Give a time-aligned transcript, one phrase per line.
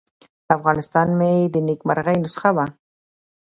[0.55, 2.65] افغانستان مې د نیکمرغۍ نسخه وه.